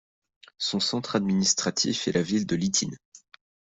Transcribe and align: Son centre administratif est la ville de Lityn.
Son 0.57 0.79
centre 0.79 1.15
administratif 1.15 2.07
est 2.07 2.11
la 2.13 2.23
ville 2.23 2.47
de 2.47 2.55
Lityn. 2.55 2.89